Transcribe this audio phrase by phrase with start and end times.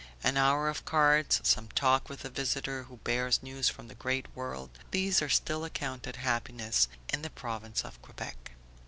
[0.23, 4.25] An hour of cards, some talk with a visitor who bears news from the great
[4.35, 8.53] world, these are still accounted happiness in the Province of Quebec.